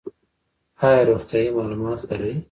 ایا 0.85 1.01
روغتیایی 1.09 1.55
معلومات 1.57 1.99
لرئ؟ 2.09 2.33